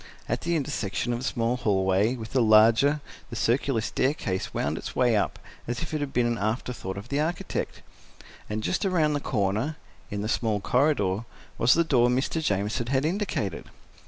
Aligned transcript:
At 0.27 0.41
the 0.41 0.55
intersection 0.55 1.13
of 1.13 1.19
the 1.19 1.25
small 1.25 1.57
hallway 1.57 2.15
with 2.15 2.31
the 2.33 2.41
larger, 2.41 3.01
the 3.29 3.35
circular 3.35 3.81
staircase 3.81 4.51
wound 4.51 4.79
its 4.79 4.95
way 4.95 5.15
up, 5.15 5.37
as 5.67 5.83
if 5.83 5.93
it 5.93 5.99
had 6.01 6.11
been 6.11 6.25
an 6.25 6.39
afterthought 6.39 6.97
of 6.97 7.09
the 7.09 7.19
architect. 7.19 7.83
And 8.49 8.63
just 8.63 8.83
around 8.83 9.13
the 9.13 9.19
corner, 9.19 9.77
in 10.09 10.23
the 10.23 10.27
small 10.27 10.59
corridor, 10.59 11.25
was 11.59 11.75
the 11.75 11.83
door 11.83 12.09
Mr. 12.09 12.43
Jamieson 12.43 12.87
had 12.87 13.05
indicated. 13.05 13.65